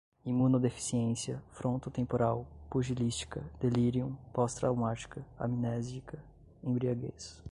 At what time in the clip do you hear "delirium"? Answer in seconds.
3.59-4.15